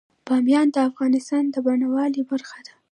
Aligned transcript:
بامیان 0.25 0.67
د 0.71 0.77
افغانستان 0.89 1.43
د 1.49 1.55
بڼوالۍ 1.65 2.23
برخه 2.31 2.59
ده. 2.65 2.73